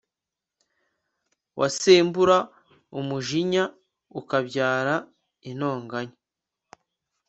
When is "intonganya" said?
5.49-6.17